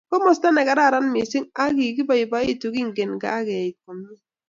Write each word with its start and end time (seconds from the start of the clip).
Komasta 0.09 0.47
ne 0.51 0.61
kararan 0.69 1.05
mising 1.13 1.47
ak 1.63 1.71
kikiboiboitu 1.77 2.67
kengen 2.75 3.11
kakeit 3.21 3.75
nemie 3.85 4.15